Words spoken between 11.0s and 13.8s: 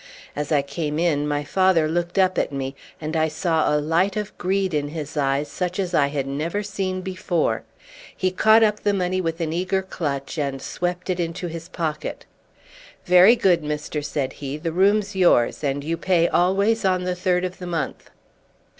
it into his pocket. "Very good,